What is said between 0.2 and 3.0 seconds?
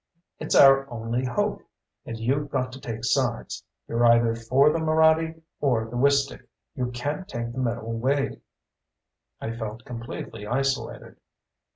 It's our only hope. And you've got to